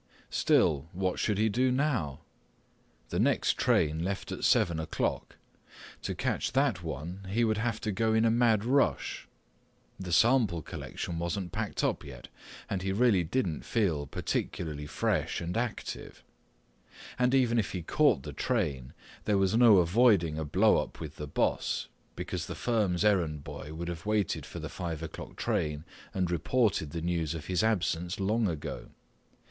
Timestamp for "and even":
17.19-17.59